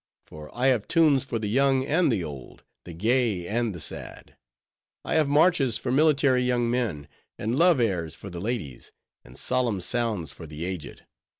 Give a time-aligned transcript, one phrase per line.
[0.25, 4.35] —for I have tunes for the young and the old, the gay and the sad.
[5.05, 8.91] I have marches for military young men, and love airs for the ladies,
[9.23, 11.05] and solemn sounds for the aged.